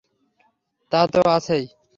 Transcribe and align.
তা 0.91 1.01
তো 1.07 1.19
আছেই। 1.29 1.65